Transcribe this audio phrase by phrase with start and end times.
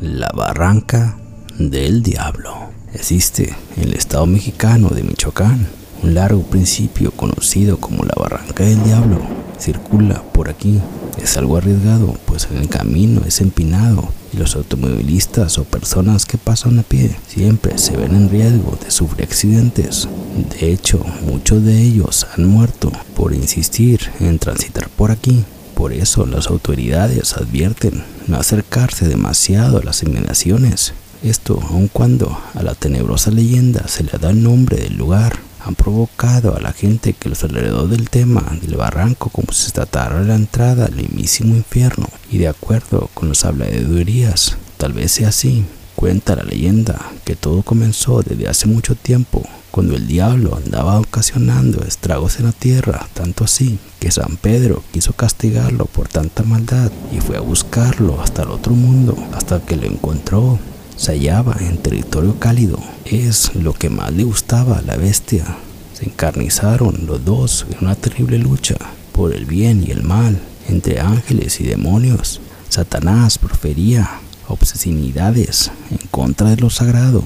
[0.00, 1.18] La Barranca
[1.58, 2.54] del Diablo.
[2.94, 5.66] Existe en el estado mexicano de Michoacán
[6.04, 9.18] un largo principio conocido como la Barranca del Diablo.
[9.58, 10.80] Circula por aquí.
[11.20, 16.78] Es algo arriesgado, pues el camino es empinado y los automovilistas o personas que pasan
[16.78, 20.08] a pie siempre se ven en riesgo de sufrir accidentes.
[20.60, 25.44] De hecho, muchos de ellos han muerto por insistir en transitar por aquí.
[25.78, 30.92] Por eso las autoridades advierten no acercarse demasiado a las inmediaciones.
[31.22, 35.76] Esto aun cuando a la tenebrosa leyenda se le da el nombre del lugar, han
[35.76, 40.20] provocado a la gente que los alrededor del tema del barranco como si se tratara
[40.24, 42.08] la entrada al mismísimo infierno.
[42.28, 45.64] Y de acuerdo con los habladurías, tal vez sea así.
[45.98, 51.82] Cuenta la leyenda que todo comenzó desde hace mucho tiempo cuando el diablo andaba ocasionando
[51.82, 57.18] estragos en la tierra, tanto así que San Pedro quiso castigarlo por tanta maldad y
[57.18, 60.60] fue a buscarlo hasta el otro mundo, hasta que lo encontró.
[60.94, 65.46] Se hallaba en territorio cálido, es lo que más le gustaba a la bestia.
[65.94, 68.76] Se encarnizaron los dos en una terrible lucha
[69.10, 72.40] por el bien y el mal entre ángeles y demonios.
[72.68, 77.24] Satanás profería obsesinidades en contra de lo sagrado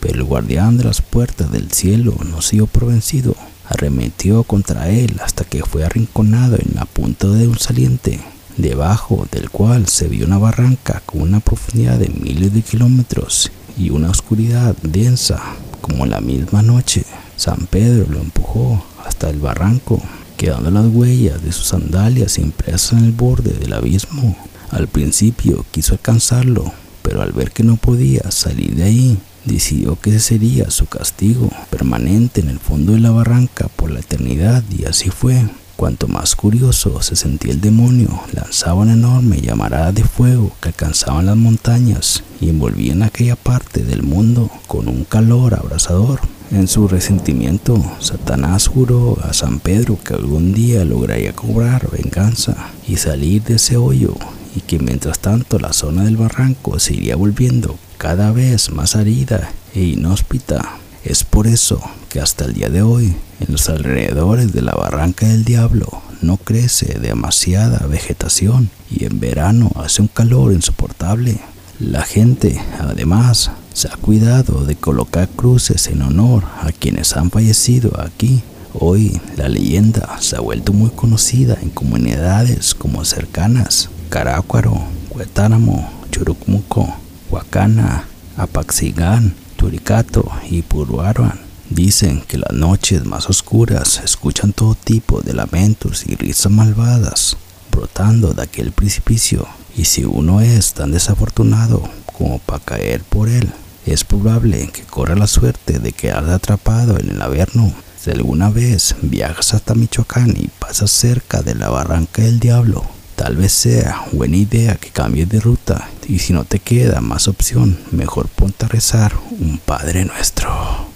[0.00, 3.36] pero el guardián de las puertas del cielo no se dio por vencido.
[3.68, 8.18] Arremetió contra él hasta que fue arrinconado en la punta de un saliente,
[8.56, 13.90] debajo del cual se vio una barranca con una profundidad de miles de kilómetros y
[13.90, 15.40] una oscuridad densa
[15.80, 17.04] como la misma noche.
[17.36, 20.02] San Pedro lo empujó hasta el barranco,
[20.36, 24.36] quedando las huellas de sus sandalias impresas en el borde del abismo.
[24.70, 30.10] Al principio quiso alcanzarlo, pero al ver que no podía salir de ahí, decidió que
[30.10, 34.84] ese sería su castigo permanente en el fondo de la barranca por la eternidad y
[34.84, 35.44] así fue.
[35.76, 41.26] Cuanto más curioso se sentía el demonio, lanzaba una enorme llamarada de fuego que alcanzaban
[41.26, 46.20] las montañas y envolvían aquella parte del mundo con un calor abrasador.
[46.50, 52.96] En su resentimiento, Satanás juró a San Pedro que algún día lograría cobrar venganza y
[52.96, 54.14] salir de ese hoyo
[54.54, 59.52] y que mientras tanto la zona del barranco se iría volviendo cada vez más árida
[59.74, 60.76] e inhóspita.
[61.04, 65.26] Es por eso que hasta el día de hoy, en los alrededores de la Barranca
[65.26, 71.40] del Diablo, no crece demasiada vegetación y en verano hace un calor insoportable.
[71.78, 77.98] La gente, además, se ha cuidado de colocar cruces en honor a quienes han fallecido
[78.00, 78.42] aquí.
[78.74, 84.76] Hoy la leyenda se ha vuelto muy conocida en comunidades como cercanas, Carácuaro,
[85.10, 86.92] Huetáramo, Churucmuco,
[87.30, 91.38] Huacana, Apaxigán, Turicato y Puruaruan.
[91.70, 97.36] Dicen que las noches más oscuras escuchan todo tipo de lamentos y risas malvadas
[97.70, 103.48] brotando de aquel precipicio y si uno es tan desafortunado como para caer por él,
[103.86, 107.72] es probable que corra la suerte de quedar atrapado en el averno.
[107.96, 112.84] Si alguna vez viajas hasta Michoacán y pasas cerca de la barranca del diablo,
[113.20, 117.28] Tal vez sea buena idea que cambies de ruta y si no te queda más
[117.28, 120.49] opción, mejor ponte a rezar un Padre Nuestro.